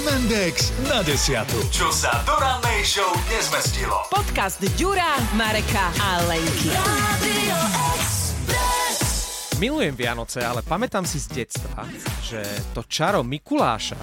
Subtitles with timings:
[0.00, 1.60] M&X na desiatu.
[1.68, 4.08] Čo sa do rannej show nezmestilo.
[4.08, 6.72] Podcast Ďura, Mareka a Lenky.
[9.60, 11.84] Milujem Vianoce, ale pamätám si z detstva,
[12.24, 12.40] že
[12.72, 14.00] to čaro Mikuláša,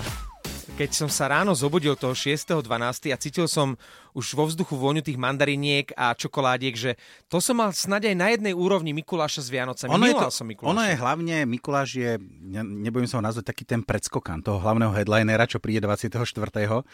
[0.77, 2.61] keď som sa ráno zobudil toho 6.12.
[3.09, 3.73] a cítil som
[4.17, 6.91] už vo vzduchu vôňu tých mandariniek a čokoládiek, že
[7.29, 9.93] to som mal snad aj na jednej úrovni Mikuláša s Vianocami.
[9.93, 10.73] Ono je, to, som Mikuláša.
[10.73, 12.11] ono je hlavne, Mikuláš je,
[12.41, 16.17] ne, nebudem sa ho nazvať, taký ten predskokan toho hlavného headlinera, čo príde 24.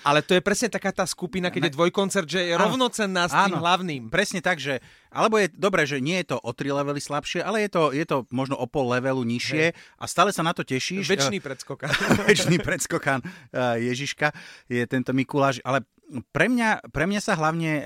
[0.04, 1.68] Ale to je presne taká tá skupina, keď ne.
[1.72, 4.12] je dvojkoncert, že je rovnocenná s tým hlavným.
[4.12, 7.64] Presne tak, že alebo je dobré, že nie je to o 3 levely slabšie, ale
[7.64, 9.78] je to, je to možno o pol levelu nižšie Hej.
[10.02, 11.06] a stále sa na to tešíš.
[11.06, 11.94] Večný predskokan.
[12.34, 13.22] Večný predskokan
[13.78, 14.34] Ježiška
[14.66, 15.86] je tento Mikuláš, ale
[16.36, 17.86] pre mňa, pre mňa sa hlavne uh,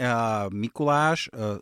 [0.49, 1.61] Mikuláš uh,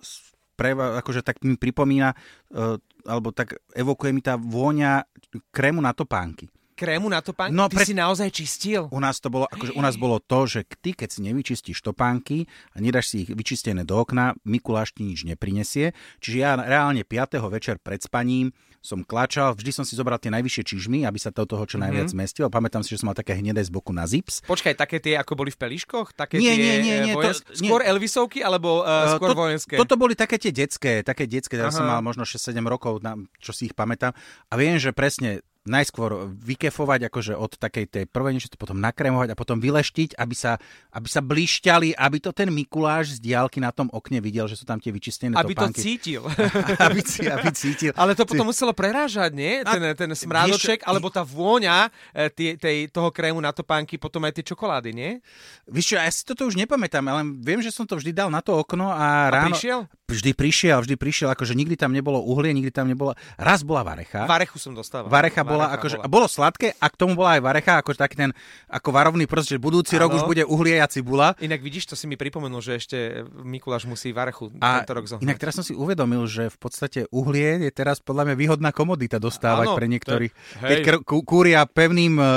[0.55, 2.15] pre, akože tak mi pripomína,
[2.55, 5.05] uh, alebo tak evokuje mi tá vôňa
[5.51, 7.55] krému na topánky krému na topánky?
[7.55, 7.87] No, ty pre...
[7.87, 8.91] si naozaj čistil?
[8.91, 12.45] U nás to bolo, akože u nás bolo to, že ty, keď si nevyčistíš topánky
[12.75, 15.95] a nedáš si ich vyčistené do okna, Mikuláš ti nič neprinesie.
[16.19, 17.39] Čiže ja reálne 5.
[17.47, 18.51] večer pred spaním
[18.85, 22.05] som klačal, vždy som si zobral tie najvyššie čižmy, aby sa to toho čo najviac
[22.05, 22.21] mm-hmm.
[22.21, 22.45] zmestil.
[22.53, 24.45] Pamätám si, že som mal také hnedé z boku na zips.
[24.45, 26.13] Počkaj, také tie, ako boli v peliškoch?
[26.13, 27.49] Také nie, tie nie, nie, nie, vojensk...
[27.49, 27.65] to, nie.
[27.65, 29.75] Skôr Elvisovky, alebo uh, skôr to, vojenské?
[29.81, 33.49] Toto boli také tie detské, také detské, ja som mal možno 6-7 rokov, na, čo
[33.57, 34.13] si ich pamätám.
[34.13, 39.35] A viem, že presne najskôr vykefovať akože od takej tej prvej niečo, potom nakrémovať a
[39.35, 40.61] potom vyleštiť, aby sa,
[40.93, 44.63] aby sa blišťali, aby to ten Mikuláš z diálky na tom okne videl, že sú
[44.63, 45.81] tam tie vyčistené aby topánky.
[45.81, 46.21] to cítil.
[46.85, 47.01] aby,
[47.33, 47.91] aby cítil.
[47.97, 49.65] Ale to potom muselo prerážať, nie?
[49.65, 54.21] Ten, ten smrádoček, vieš, alebo tá vôňa e, tej, tej, toho krému na topánky, potom
[54.29, 55.17] aj tie čokolády, nie?
[55.65, 58.45] Víš čo, ja si toto už nepamätám, ale viem, že som to vždy dal na
[58.45, 59.57] to okno a, a ráno...
[59.57, 59.79] prišiel?
[60.05, 63.17] Vždy prišiel, vždy prišiel, akože nikdy tam nebolo uhlie, nikdy tam nebola...
[63.41, 64.29] Raz bola varecha.
[64.29, 65.09] Varechu som dostával.
[65.09, 66.11] Varecha bola, varecha akože, bola.
[66.11, 68.31] bolo sladké a k tomu bola aj varecha, akože taký ten,
[68.67, 70.07] ako varovný prst, že budúci ano.
[70.07, 71.33] rok už bude uhlie a cibula.
[71.39, 75.23] Inak vidíš, to si mi pripomenul, že ešte Mikuláš musí varechu a tento rok zohnať.
[75.23, 79.17] Inak teraz som si uvedomil, že v podstate uhlie je teraz podľa mňa výhodná komodita
[79.17, 80.33] dostávať ano, pre niektorých.
[80.35, 82.27] To, Keď kúria pevným uh,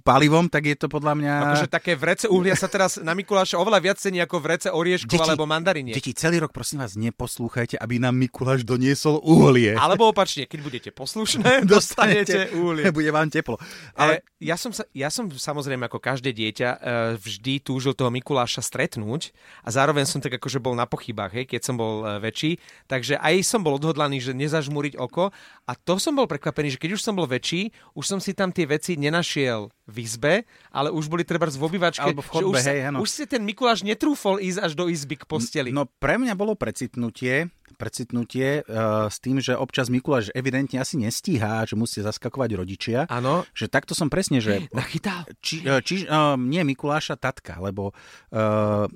[0.00, 1.32] palivom, tak je to podľa mňa...
[1.52, 5.44] Akože také vrece uhlia sa teraz na Mikuláša oveľa viac cení ako vrece orieškov alebo
[5.44, 5.94] mandariniek.
[5.94, 9.74] Deti, celý rok prosím vás, neposlúchajte, aby nám Mikuláš doniesol uhlie.
[9.74, 12.94] Alebo opačne, keď budete poslušné, dostanete uhlie.
[12.94, 13.58] Bude vám teplo.
[13.98, 16.78] Ale e, ja, som sa, ja som samozrejme ako každé dieťa e,
[17.18, 19.34] vždy túžil toho Mikuláša stretnúť
[19.66, 22.62] a zároveň som tak akože bol na pochybách, hej, keď som bol e, väčší.
[22.86, 25.34] Takže aj som bol odhodlaný, že nezažmúriť oko
[25.66, 28.54] a to som bol prekvapený, že keď už som bol väčší, už som si tam
[28.54, 30.34] tie veci nenašiel v izbe,
[30.70, 32.06] ale už boli treba v obývačke.
[32.06, 35.24] Alebo v chodbe, už, hej, už si ten Mikuláš netrúfol ísť až do izby k
[35.26, 35.70] posteli.
[35.74, 37.50] No pre mňa bolo precitnutie,
[37.82, 43.10] precitnutie uh, s tým, že občas Mikuláš evidentne asi nestíhá, že musí zaskakovať rodičia.
[43.10, 43.42] Áno.
[43.50, 44.62] Že takto som presne, že...
[44.70, 45.26] Nachytal.
[45.42, 48.86] Či, uh, či, uh, nie Mikuláša, tatka, lebo uh,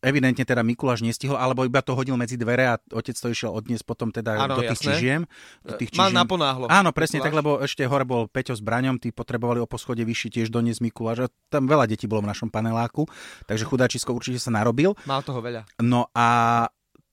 [0.00, 3.84] evidentne teda Mikuláš nestihol, alebo iba to hodil medzi dvere a otec to išiel odniesť
[3.84, 4.86] potom teda ano, do tých jasné.
[4.96, 5.20] čižiem.
[5.66, 6.02] Do tých čižiem.
[6.06, 6.64] Mal naponáhlo.
[6.72, 7.26] Áno, presne Mikuláš.
[7.28, 10.80] tak, lebo ešte hore bol Peťo s Braňom, tí potrebovali o poschode vyššie tiež doniesť
[10.80, 11.28] Mikuláš.
[11.52, 13.04] Tam veľa detí bolo v našom paneláku,
[13.44, 14.96] takže chudáčisko určite sa narobil.
[15.04, 15.68] Mal toho veľa.
[15.84, 16.64] No a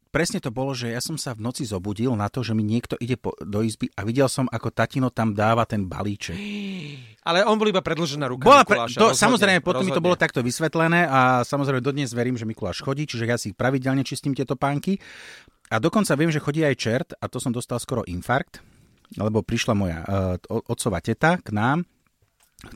[0.09, 2.97] presne to bolo, že ja som sa v noci zobudil na to, že mi niekto
[2.97, 6.35] ide po, do izby a videl som, ako tatino tam dáva ten balíček.
[7.27, 9.91] Ale on bol iba predlžená ruka Bola pre, to, rozhodne, samozrejme, potom rozhodne.
[9.91, 13.51] mi to bolo takto vysvetlené a samozrejme dodnes verím, že Mikuláš chodí, čiže ja si
[13.51, 14.95] pravidelne čistím tieto pánky.
[15.67, 18.63] A dokonca viem, že chodí aj čert a to som dostal skoro infarkt,
[19.19, 20.39] lebo prišla moja uh,
[20.71, 21.83] otcová teta k nám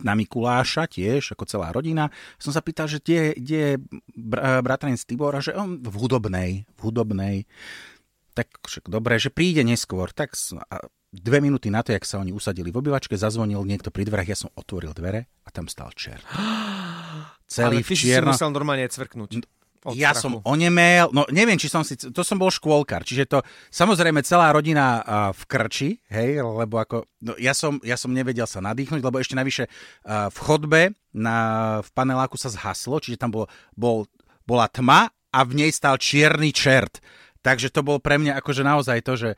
[0.01, 2.13] na Mikuláša tiež, ako celá rodina.
[2.37, 3.71] Som sa pýtal, že kde, kde je
[4.13, 7.35] br- bratranec Tibor a že on v hudobnej, v hudobnej.
[8.37, 10.13] Tak však dobre, že príde neskôr.
[10.13, 10.37] Tak
[11.11, 14.37] dve minúty na to, jak sa oni usadili v obyvačke, zazvonil niekto pri dverách, ja
[14.37, 16.23] som otvoril dvere a tam stal čert.
[17.51, 18.31] Celý Ale ty čierno...
[18.31, 19.43] si musel normálne cvrknúť.
[19.81, 20.21] Od ja strachu.
[20.21, 23.39] som onemel, no neviem, či som si, to som bol škôlkar, čiže to
[23.73, 25.03] samozrejme celá rodina uh,
[25.33, 29.33] v krči, hej, lebo ako, no ja som, ja som nevedel sa nadýchnuť, lebo ešte
[29.33, 30.81] navyše uh, v chodbe
[31.17, 31.37] na,
[31.81, 34.05] v paneláku sa zhaslo, čiže tam bol, bol,
[34.45, 37.01] bola tma a v nej stal čierny čert.
[37.41, 39.29] Takže to bol pre mňa akože naozaj to, že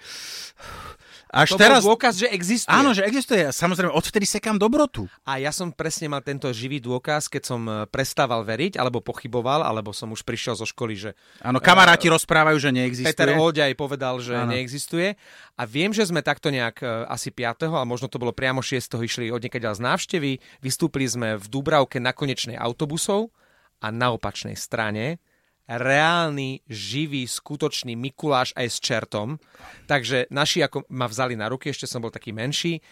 [1.34, 1.82] až to teraz...
[1.82, 2.70] bol dôkaz, že existuje.
[2.70, 3.42] Áno, že existuje.
[3.50, 5.10] Samozrejme, odvtedy sekám dobrotu.
[5.26, 9.66] A ja som presne mal tento živý dôkaz, keď som e, prestával veriť, alebo pochyboval,
[9.66, 11.12] alebo som už prišiel zo školy, že...
[11.42, 13.10] Áno, kamaráti uh, rozprávajú, že neexistuje.
[13.10, 14.54] Peter Oľďaj povedal, že áno.
[14.54, 15.18] neexistuje.
[15.58, 17.66] A viem, že sme takto nejak uh, asi 5.
[17.74, 18.94] a možno to bolo priamo 6.
[19.02, 20.62] išli od z návštevy.
[20.62, 23.34] Vystúpili sme v Dúbravke na konečnej autobusov
[23.82, 25.18] a na opačnej strane
[25.68, 29.40] reálny, živý, skutočný Mikuláš aj s čertom.
[29.88, 32.84] Takže naši ako ma vzali na ruky, ešte som bol taký menší,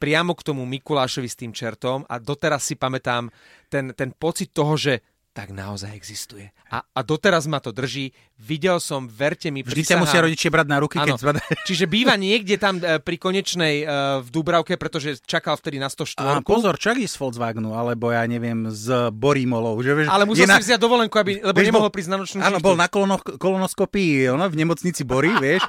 [0.00, 3.28] priamo k tomu Mikulášovi s tým čertom a doteraz si pamätám
[3.68, 6.50] ten, ten pocit toho, že tak naozaj existuje.
[6.74, 8.10] A, a doteraz ma to drží.
[8.34, 11.38] Videl som, verte mi, Vždy sa musia rodičia brať na ruky, keď zbada...
[11.68, 16.18] Čiže býva niekde tam e, pri konečnej uh, v Dubravke, pretože čakal vtedy na 104.
[16.18, 19.78] A pozor, čak z Volkswagenu, alebo ja neviem, z Borimolov.
[19.86, 20.58] Že, vieš, Ale musel si na...
[20.58, 24.34] vziať dovolenku, aby, lebo vieš, nemohol bol, prísť na nočnú Áno, bol na kolono, kolonoskopii
[24.34, 25.62] ono, v nemocnici Bory, vieš.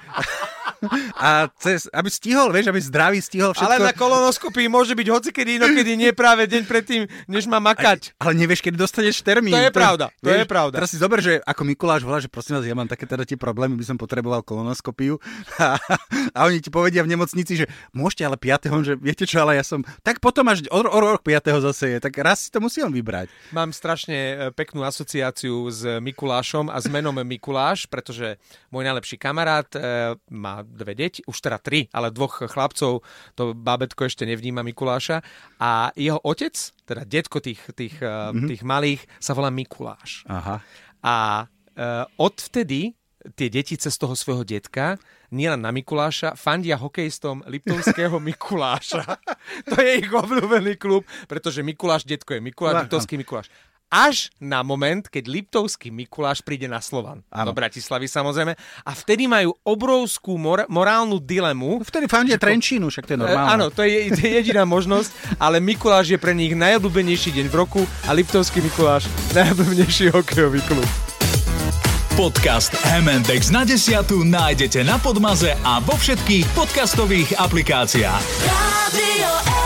[1.18, 3.70] A cez, aby stihol, vieš, aby zdravý stihol všetko.
[3.70, 8.18] Ale na kolonoskopii môže byť hocikedy inokedy, nie práve deň predtým, než má makať.
[8.18, 9.54] Ale, ale nevieš, kedy dostaneš termín.
[9.54, 10.76] To je to, pravda, to vieš, je pravda.
[10.82, 13.38] Teraz si zober, že ako Mikuláš volá, že prosím vás, ja mám také teda tie
[13.38, 15.22] problémy, by som potreboval kolonoskopiu.
[15.62, 15.78] A,
[16.34, 18.82] a oni ti povedia v nemocnici, že môžete ale 5.
[18.82, 19.86] že viete čo, ale ja som...
[20.02, 21.62] Tak potom až o, o rok 5.
[21.62, 23.30] zase je, tak raz si to musím vybrať.
[23.54, 28.42] Mám strašne e, peknú asociáciu s Mikulášom a s menom Mikuláš, pretože
[28.74, 33.04] môj najlepší kamarát e, má dve deti, už teda tri, ale dvoch chlapcov,
[33.36, 35.20] to bábetko ešte nevníma Mikuláša.
[35.60, 36.56] A jeho otec,
[36.88, 38.48] teda detko tých, tých, mm-hmm.
[38.48, 40.24] tých malých, sa volá Mikuláš.
[40.32, 40.64] Aha.
[41.04, 41.16] A
[41.46, 42.96] uh, odvtedy
[43.38, 44.98] tie deti cez toho svojho detka
[45.32, 49.06] nielen na Mikuláša, fandia hokejistom Liptovského Mikuláša.
[49.70, 53.48] to je ich obľúbený klub, pretože Mikuláš, detko je Mikuláš, Liptovský Mikuláš
[53.92, 57.22] až na moment, keď Liptovský Mikuláš príde na Slovan.
[57.28, 57.52] Ano.
[57.52, 58.56] Do Bratislavy samozrejme.
[58.88, 61.84] A vtedy majú obrovskú mor- morálnu dilemu.
[61.84, 62.48] Vtedy fandia ko...
[62.48, 63.52] Trenčínu, však to je normálne.
[63.52, 67.56] Áno, to je, to je jediná možnosť, ale Mikuláš je pre nich najobľúbenejší deň v
[67.60, 70.88] roku a Liptovský Mikuláš najobľúbenejší hokejový klub.
[72.16, 78.24] Podcast MNDX na desiatu nájdete na Podmaze a vo všetkých podcastových aplikáciách.
[78.48, 79.61] Radio